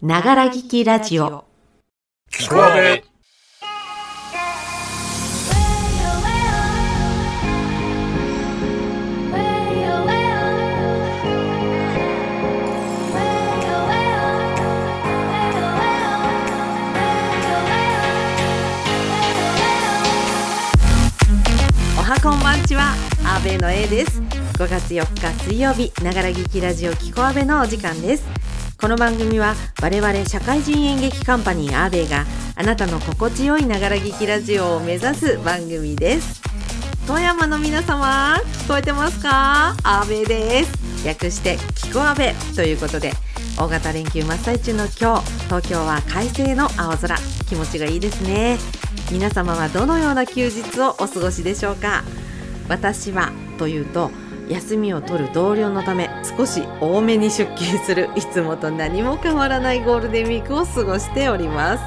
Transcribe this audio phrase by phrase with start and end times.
[0.00, 1.44] ながら聞きラジオ。
[2.30, 3.02] 聞こえ
[21.98, 22.94] おはこんばんちは。
[23.26, 24.20] 阿部の A です。
[24.20, 25.92] 5月4日水曜日。
[26.04, 36.40] ながら劇ラジオキコアベのお時間ですこの番組は我々社会人演劇カンパニーアーベイがあなたの心地よいながら劇ラジオを目指す番組です。
[37.04, 38.36] 富山の皆様
[38.66, 39.74] 聞こえてますか？
[39.82, 41.04] アーベイです。
[41.04, 42.34] 略してキコアベ。
[42.54, 43.10] ということで
[43.58, 47.16] 大型連休真っ最中の今日東京は快晴の青空。
[47.48, 48.58] 気持ちがいいですね。
[49.10, 52.04] 皆様はどのような休日をお過ごしでしょうか？
[52.68, 54.12] 私はというと
[54.48, 61.84] 休みを取る同僚のため少し多めに出勤するいつもと何も変わらないゴールデンウィークを過ごしております。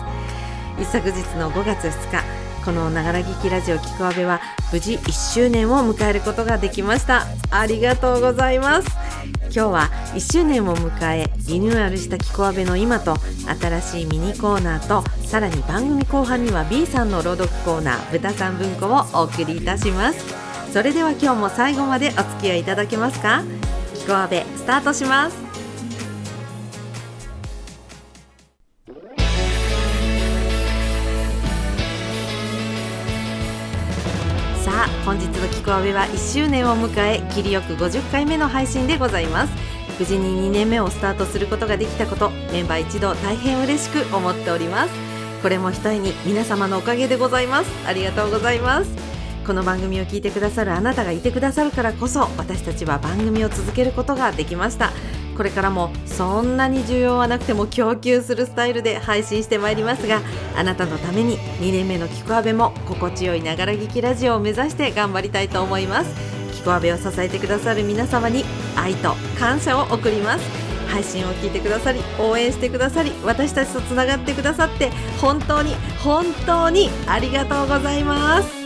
[0.82, 4.40] 一昨日の5月2日このながら聞きラジオキコアベは
[4.72, 7.26] 無事1周年を迎えることができました。
[7.50, 8.88] ありがとうございます。
[9.54, 13.18] 今日は1周年を迎えリニューアルしたキコアベの今と
[13.60, 20.51] 新しいミニコーナーとさらに番組後半には B さんの朗読コーナー豚さん文庫をお送りいたします。
[20.72, 23.44] それでは今日も最後までお付き合いいただけますか？
[23.94, 25.36] キコアベスタートします。
[34.64, 39.54] さあ本日のキコアベは1周年を迎え切りよく50回目の配信でございます。
[40.00, 44.94] 無事に2年目をスタートすることができたことメンバー一同大変嬉しく思っております。
[45.42, 47.70] これもひとえに皆様のおかげでございます。
[47.86, 49.11] ありがとうございます。
[49.46, 54.92] この番組を聞いてくださるあなたがいてくださるからこそ私たちは番組を続けることができました。
[55.36, 60.22] これからもそんなに需要はなくても供給するスタイルで配信してまいりますが
[60.56, 66.14] あなたのために2年目のキコアベも心地よいながら聞きラジオを目指して頑張りたいと思います。
[66.54, 68.44] キコアベを支えてくださる皆様に
[68.76, 70.72] 愛と感謝を送ります。
[70.90, 74.90] 配信を聞いてくださり応援してくださり私たちとつながってくださって
[75.22, 75.74] 本当に
[76.04, 78.61] 本当にありがとうございます。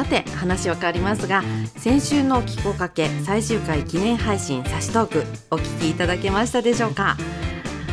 [0.00, 1.42] さて話は変わりますが
[1.76, 7.18] 先週の「キコかけ」最終回記念配信サシトークお聞きいただけましたでしょうか？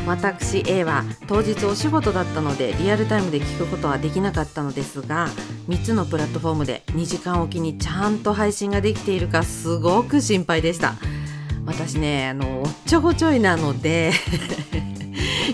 [0.08, 5.28] 私 A は当日お仕事だったのでリアルタイムで聞くことはできなかったのですが
[5.68, 10.94] 3つのプラットフォームで2時間おきにちゃんと配信ができているかすごく心配でした。
[11.66, 14.14] 私ねあのおっちょこちょいなので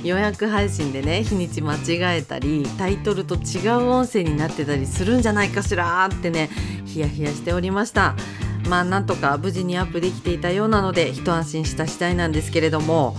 [0.04, 6.50] 予約配信でね日にち間違えたりタイトルと違う音声になってたりするんじゃないかしらってね
[6.86, 8.16] ヒヤヒヤしておりました。
[8.70, 13.16] まあなんとか無事にアップできていたようなので一安心した次第なんですけれども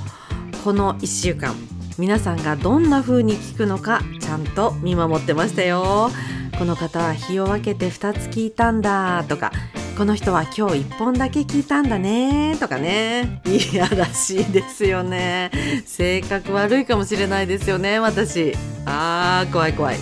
[0.64, 1.54] この1週間
[1.98, 6.10] 皆さんがどんな風に聞くのかちゃんと見守ってましたよ。
[6.58, 9.52] この方は日を分けて2つ聞いたんだとか
[9.96, 13.40] この人は今日1本だけ聞いたんだねとかね。
[13.46, 15.52] いやらしいですよね。
[15.86, 18.54] 性格悪いかもしれないですよね私。
[18.86, 19.96] あー怖い怖い。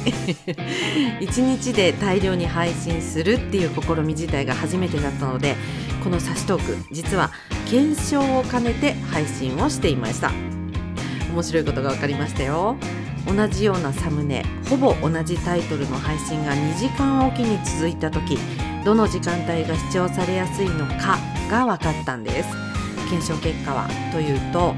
[1.21, 5.57] 1日で大量に配信するっていう試み自体が初めてだったので
[6.03, 7.31] このサシトーク実は
[7.71, 10.33] 検証を兼ねて配信をしていました。
[11.35, 12.77] 面白いことが分かりましたよ。
[13.27, 18.39] 同じようなサムネほぼ同じタイトルの配信が2時間おきに続いた時
[18.85, 21.19] どの時間帯が視聴されやすいのか
[21.51, 22.49] が分かったんです。
[23.09, 24.75] 検証結果はというと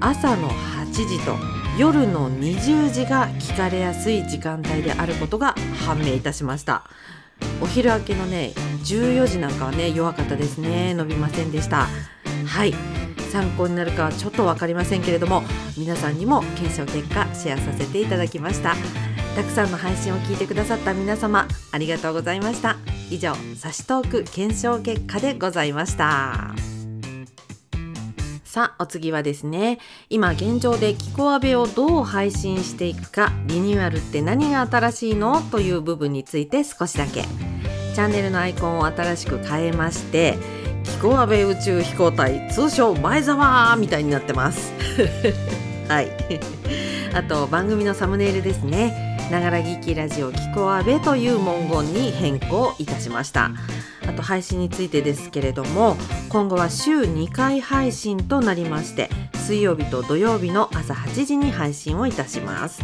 [0.00, 1.34] 朝の8時と
[1.78, 5.54] 夜の20時が聞かれやすい時間帯であることが
[5.86, 6.84] 判明いたしました。
[7.60, 8.52] お昼明けのね
[8.84, 10.94] 14時なんかはね弱かったですね。
[10.94, 11.88] 伸びませんでした。
[12.46, 12.74] はい。
[13.32, 15.42] 参考になるかはちょっと分かりませんけれども
[15.76, 18.76] 皆さんにも検証結果シェアさせていただきました。
[19.34, 22.76] たくさんの配信を聞いてくださった皆様ありがとうございました。
[23.10, 26.54] 以上サシトーク検証結果でございました。
[28.44, 37.22] さあお次はですね今現状でキコアベをどう配信していくかリニューアルって何が新しいのという部分について少しだけ。
[37.22, 40.36] チャンネルのアイコンを新しく変えまして
[40.84, 44.72] キコアベ宇宙飛行隊通称前澤みたいになってます。
[45.88, 46.10] はい。
[47.12, 49.13] あと番組のサムネイルですね。
[49.30, 53.50] ながら聞きラジオキコアベという文言に変更いたしました。
[54.06, 55.96] あと配信についてですけれども
[56.28, 62.82] 今後は週2回配信となりまして水曜日と土曜日の朝8時に配信をいたします。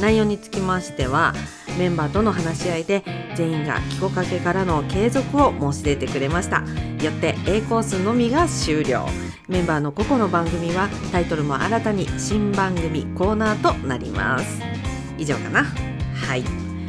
[0.00, 1.34] 内容につきましては
[1.78, 3.02] メンバーとの話し合いで
[3.34, 6.58] 全員がキコかけからの継続を申し出てくれました。
[7.04, 9.06] よって A コースのみが終了。
[9.48, 14.81] メンバーの個々の番組はタイトルも新たに新番組コーナーとなります。
[15.18, 15.64] 以上かな。
[15.64, 16.42] はい。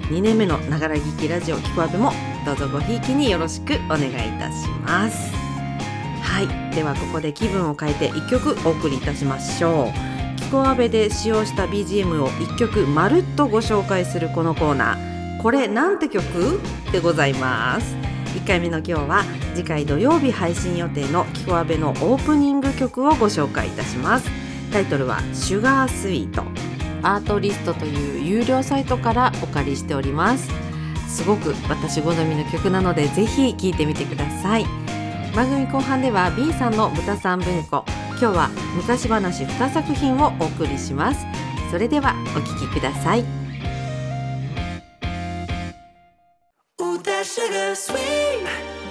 [0.10, 2.12] 2年目のながら聞きラジオキコアベも
[2.46, 5.32] どうぞごひいきによろしくお願いいたします。
[6.22, 6.76] はい。
[6.76, 9.92] ではここで気分を変えて1曲お送りいたしましょ
[10.38, 10.40] う。
[10.40, 15.42] キコアベで使用した BGM を1曲まるっとご紹介するこのコーナー。
[15.42, 16.60] これなんて曲？
[16.92, 17.96] でございます。
[18.36, 19.24] 1回目の今日は
[19.54, 24.30] 次回土曜日配信予定のキコアベのオープニング曲をご紹介いたします。
[24.72, 26.44] タイトルはシュガースイート
[27.04, 30.50] アートリストという有料サイトからお借りしております
[31.08, 34.66] すごく私好みの曲なのでぜひ聴いてみてください
[35.36, 37.86] 番組後半では B さんの豚さん文庫
[38.20, 41.26] 今日は昔話2作品をお送りします
[41.70, 43.24] それではお聴きください
[46.82, 48.48] Ooh, that sugar sweet.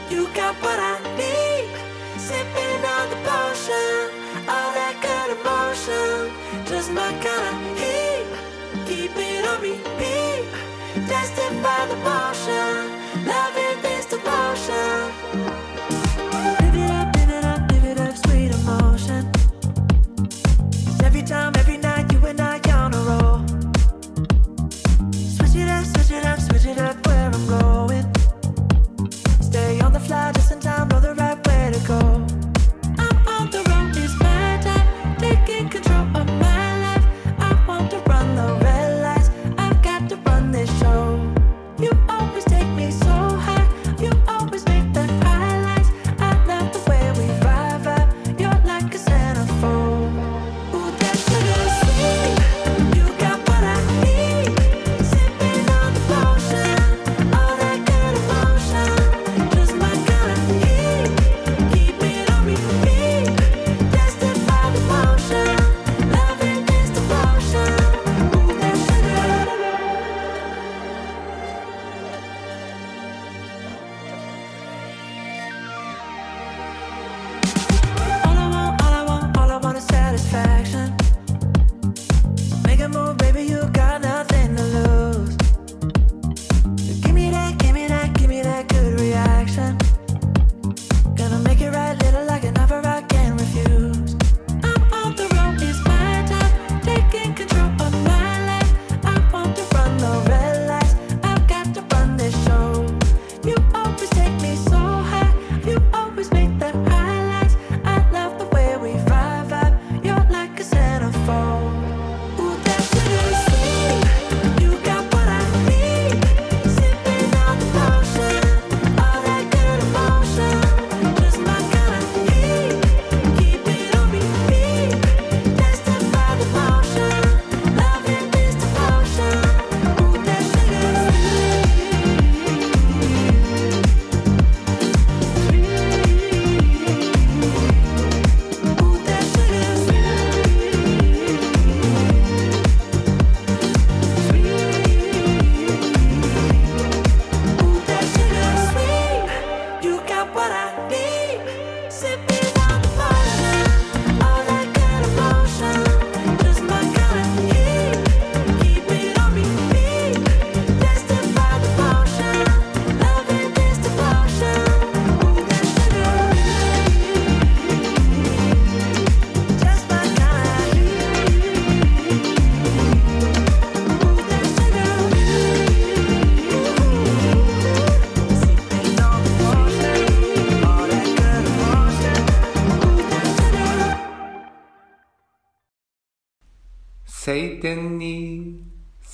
[0.09, 1.69] You got what I need.
[2.17, 4.11] Sipping on the potion.
[4.49, 6.31] All that good emotion.
[6.67, 7.72] Just my kind of
[11.63, 13.25] by the motion.
[13.25, 15.02] Loving this devotion.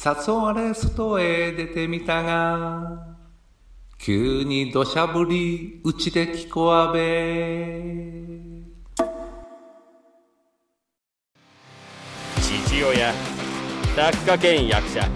[0.09, 3.07] 誘われ外へ出てみたが、
[3.99, 7.83] 急に土砂降りうちで聞こあべ。
[12.41, 13.13] 父親
[13.95, 15.07] 作家兼役者。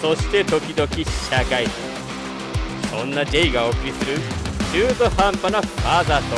[0.00, 0.88] そして時々
[1.28, 1.72] 社会人。
[2.96, 4.16] そんな J がお送りする
[4.72, 6.36] 中途半端なファーザート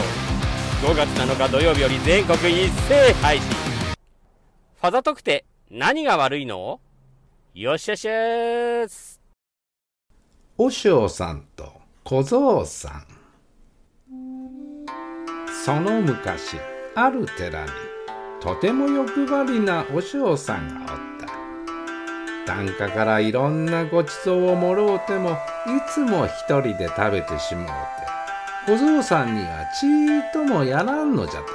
[0.88, 3.46] ー5月7日土曜日より全国一斉配信。
[4.80, 6.80] ファザトークって何が悪いの？
[7.52, 9.20] よしゃしゃーす。
[10.56, 11.72] 和尚さんと
[12.04, 13.04] 小僧さん。
[15.64, 16.58] その昔
[16.94, 17.70] ある寺に
[18.40, 20.98] とても欲張りな和尚さんがおっ
[22.46, 22.54] た。
[22.54, 25.34] 檀家からいろんなごちそうをもろうてもい
[25.92, 27.72] つも一人で食べてしもうて
[28.72, 31.46] 小僧さんにはちーっともやらんのじゃと。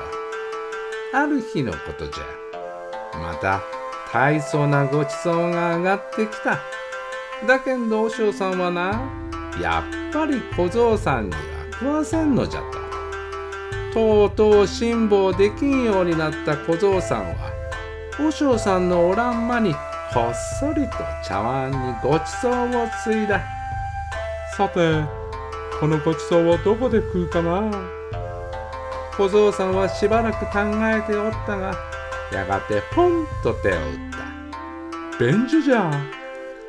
[1.14, 3.18] ある日のことじゃ。
[3.18, 3.62] また
[4.16, 6.62] 大層なごちそうが上がってきた。
[7.46, 9.12] だけんど和尚さんはな
[9.62, 11.40] やっぱり小僧さんには
[11.74, 12.62] 食わせんのじゃ
[13.92, 13.94] と。
[13.94, 17.36] とうとう辛抱できんようになった小僧さんは
[18.18, 19.80] 和尚さんのおらん間にこ
[20.32, 20.92] っそりと
[21.28, 23.42] 茶碗にごちそうをついだ。
[24.56, 25.04] さて
[25.78, 27.70] このごちそうをどこで食うかな。
[29.18, 31.95] 小僧さんはしばらく考えておったが
[32.32, 33.80] やがてポンと手を打っ
[34.12, 35.24] た。
[35.24, 35.92] 便所じゃ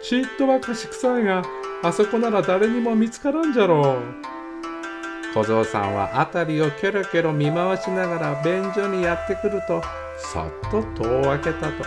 [0.02, 1.42] ちっとは貸し臭いが
[1.82, 5.34] あそこなら誰にも見つからんじゃろう。
[5.34, 9.82] 小僧さんは辺りをキョロキョロ見回しながら便所にやってくると。
[10.18, 11.84] そっと戸を開けたと。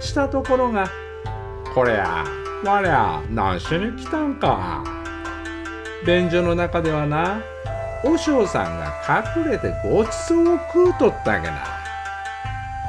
[0.00, 0.88] したところが
[1.74, 2.24] 「こりゃ
[2.64, 4.84] わりゃ何しに来たんか」
[6.06, 7.40] 便所の中ではな
[8.04, 8.92] 和尚さんが
[9.36, 11.77] 隠れてごちそうを食うとったげな。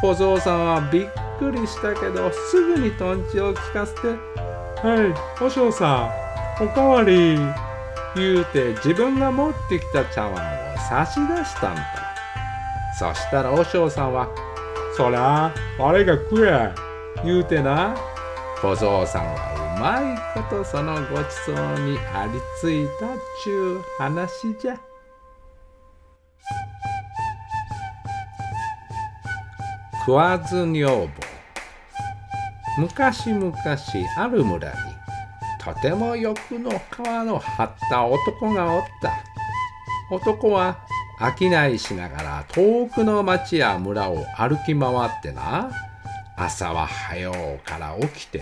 [0.02, 1.08] 小僧さんはびっ
[1.40, 4.08] くりしたけどすぐにとんちを聞かせて
[4.82, 5.44] 「はい。
[5.44, 6.10] 和尚さ
[6.60, 7.38] んおかわり」
[8.16, 11.82] 言うて自分が持ってきた茶碗を差し出したんだ。
[12.98, 14.28] そしたら和尚さんは
[14.96, 16.72] 「そりゃあれが食え」
[17.24, 17.96] 言うてな。
[18.62, 23.10] 小僧さんはうまいことそのごちそうにありついたっ
[23.42, 24.78] ちゅう話じゃ
[30.10, 31.08] 食わず女房。
[32.80, 33.54] 昔々
[34.18, 34.76] ある村に
[35.64, 36.74] とても欲の皮
[37.28, 39.14] の張った男がおった。
[40.10, 40.80] 男は
[41.20, 45.70] 商いしながら遠くの町や村を歩き回ってな。
[46.36, 48.42] 朝は早うから起きて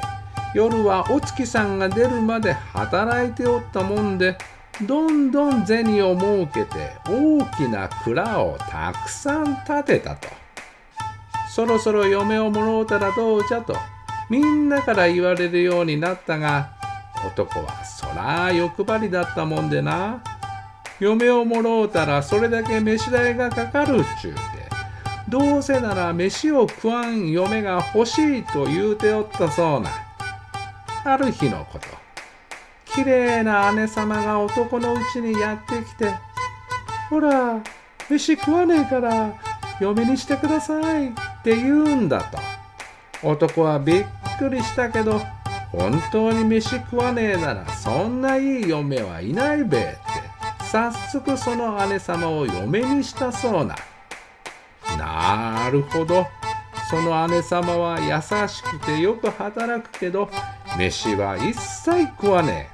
[0.55, 4.37] 夜はお月さんが出るまで働いておったもんで
[4.83, 10.46] どんどん銭を儲けて大きな蔵をたくさん建てたと。
[11.57, 13.75] そろそろ嫁をもろうたらどうじゃと
[14.29, 16.69] みんなから言われるようになったが
[17.25, 20.21] 男はそら欲張りだったもんでな。
[20.99, 24.39] 嫁をもろうたらそれだけ飯代がかかるっちゅうて
[25.27, 29.89] どうせなら飯を食わん嫁が欲しいと言うておったそうな。
[31.05, 31.87] ある日のこと
[32.93, 36.13] きれいな姉様が男のうちにやってきて
[37.09, 37.59] 「ほら
[38.07, 39.33] 飯食わねえから
[39.81, 41.11] 嫁にしてください」
[41.47, 42.37] って言うんだと。
[43.23, 44.05] 男はびっ
[44.37, 45.21] くりしたけど
[45.71, 49.97] 本当に飯食わねえならそんないい嫁はいないべって。
[50.69, 53.75] 早速その姉様を嫁にしたそうな。
[54.97, 56.27] なるほど。
[56.89, 60.29] その姉様は優しくてよく働くけど
[60.77, 62.69] 飯は一切食わね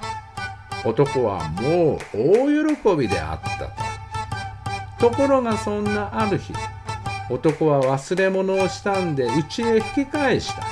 [0.83, 0.89] え。
[0.89, 3.67] 男はもう大喜びであった
[4.99, 5.11] と。
[5.11, 6.53] ところがそんなある日
[7.29, 10.63] 男は忘れ物をしたんで家へ引き返した。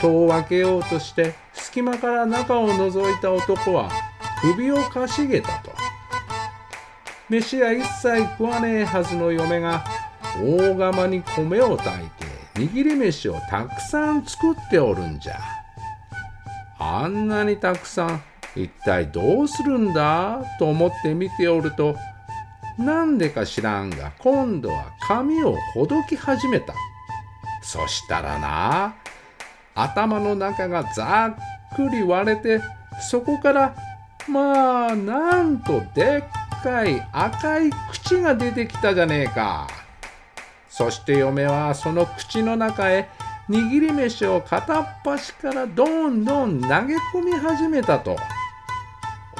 [0.00, 3.90] 戸を開けようとして隙間から中を覗いた男は
[4.40, 5.72] 首をかしげたと。
[7.28, 9.84] 飯は一切食わねえはずの嫁が
[10.42, 15.38] 大釜に米を炊いて握り飯をたくさん作っておるんじゃ。
[16.78, 18.22] あんなにたくさん
[18.56, 20.42] 一体どうするんだ？
[20.58, 21.94] と思って見ておると
[22.80, 26.74] なんでか知らんが今度は髪をほどき始めた
[27.62, 28.96] そしたらな
[29.74, 31.36] 頭の中がざ
[31.72, 32.60] っくり割れて
[33.10, 33.76] そこから
[34.26, 36.24] まあなんとで
[36.58, 39.68] っかい赤い口が出てきたじゃねえか。
[40.68, 43.08] そして嫁はその口の中へ
[43.50, 48.16] 握り飯を片っ端からどんどん投げ込み始めたと。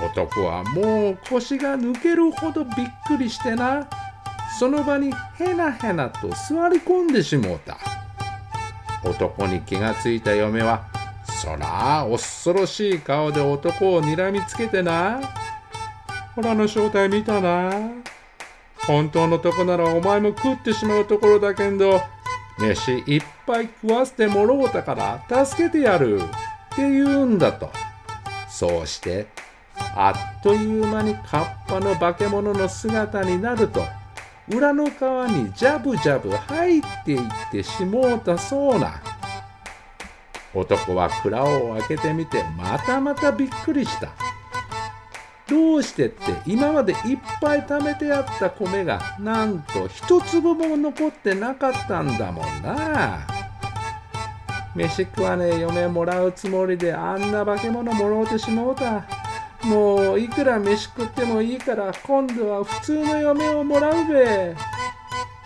[0.03, 2.75] 男はもう腰が抜けるほどびっ
[3.07, 3.89] くりしてな、
[4.59, 7.79] その場にへなへなと座り込んでしもうた。
[9.03, 10.85] 男に気がついた嫁は、
[11.25, 15.21] そら恐ろしい顔で男を睨みつけてな、
[16.35, 17.71] ほらの正体見たな。
[18.87, 22.01] 本当のとこならお前も食ってしまうところだけど、
[22.59, 24.95] 飯いっぱい食わせてもろうたか
[25.29, 26.25] ら助けてやるっ
[26.77, 27.71] て言うんだと。
[28.49, 29.29] そうして、
[29.95, 33.85] あっという間にカッパの化け物の姿になると、
[34.49, 39.01] 裏の川にジャブジャブ入っていってしもうたそうな。
[40.53, 44.09] 男は蔵を開けてみてまたまたびっくりした。
[45.49, 53.27] どうしてって今までいっぱい貯めてあった米がなんと一粒も残ってなかったんだもんな。
[54.75, 59.05] 飯食わねえ嫁もらうつもりであんな化け物もろうてしもうた。
[59.65, 64.55] もういくら飯食ってもいいから今度は普通の嫁をもらうべ。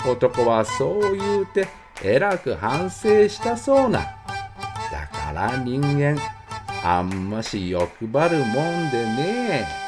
[0.09, 1.67] 男はそう言うて
[2.03, 4.01] えらく反省したそうな。
[4.01, 6.17] だから人間
[6.83, 9.85] あんまし欲張るもんでね。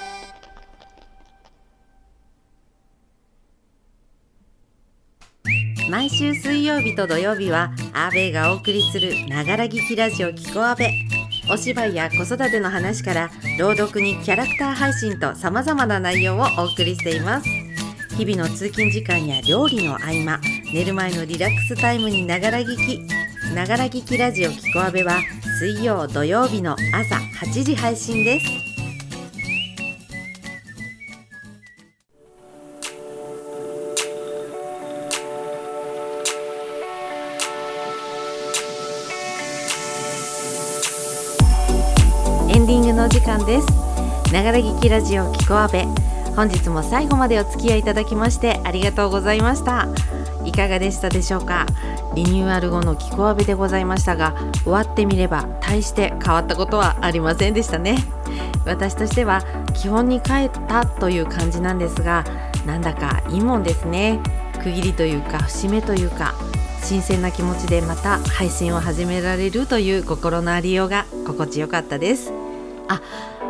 [5.89, 10.93] 毎週水曜日と土曜日はアーベイがお送りするながら聞きラジオキコアベ
[11.49, 17.49] お芝居や子育ての話から朗読にキャラクター配信と様々な内容をお送りしています。
[18.17, 20.41] 日々の通勤時間や料理の合間
[20.73, 23.01] 寝る前のリラックスタイムにながら聞き。
[23.55, 25.21] ながら聞きラジオキコアベは
[25.61, 28.66] 水曜土曜日の朝8時配信です。
[43.47, 43.69] です。
[44.33, 45.87] ながら聞きラジオキコアベ。
[46.35, 49.87] 本日も最後までお付き合いいただきましてありがとうございました。
[50.45, 51.65] いかがでしたでしょうか？
[52.17, 54.35] リニューアル後のキコアベでございましたが
[54.65, 57.99] 終わってみれば大して変わったことはありませんでしたね。
[58.65, 59.43] 私としては
[59.75, 62.25] 基本に帰ったという感じなんですが
[62.67, 64.19] なんだかいいもんですね。
[64.59, 66.35] 区切りというか節目というか
[66.83, 72.33] 新鮮な気持ちでまた配信を始められるという心のありようが心地よかったです。
[72.89, 73.01] あ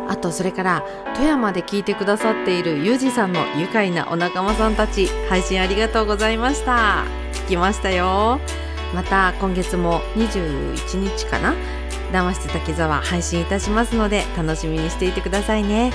[0.09, 0.83] あとそれから
[1.15, 7.05] 富山で聞いてくださっているゆうじさんの愉快なお仲間さんたち配信ありがとうございました。
[7.33, 8.39] 聞きましたよ。
[8.95, 11.53] また今月も21日かな？
[12.13, 15.91] 談話室滝沢配信いたしますので楽しみにしていてくださいね。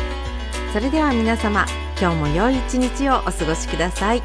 [0.75, 1.65] それでは皆様
[1.99, 4.23] 今日も良い一日をお過ごしください。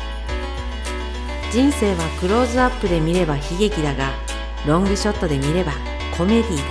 [1.51, 4.11] 人生はクローズアップで見れば悲劇だが
[4.65, 5.71] ロングショットで見れば
[6.17, 6.63] コメディだ。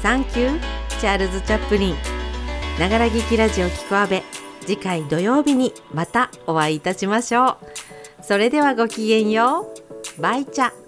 [0.00, 1.96] サンキューチャールズ・チャップリン
[2.78, 4.22] ながら劇ラジオキコアベ
[4.60, 7.58] 次回土曜日にまたお会いいたしましょ
[8.20, 8.22] う。
[8.22, 9.66] それではごきげんよ
[10.16, 10.22] う。
[10.22, 10.81] バイチャ。